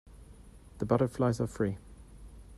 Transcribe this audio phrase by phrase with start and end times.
[0.79, 1.77] The butterflies are free.